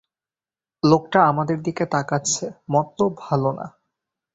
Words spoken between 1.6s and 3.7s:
দিকে তাকাচ্ছে, মতলব ভালো না।